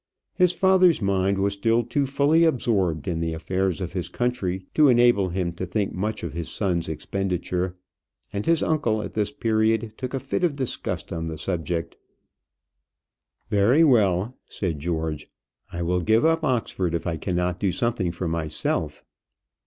[0.33, 4.87] His father's mind was still too fully absorbed in the affairs of his country to
[4.87, 7.75] enable him to think much of his son's expenditure,
[8.33, 11.97] and his uncle at this period took a fit of disgust on the subject.
[13.51, 15.29] "Very well," said George,
[15.71, 19.03] "I will give up Oxford if I cannot do something for myself."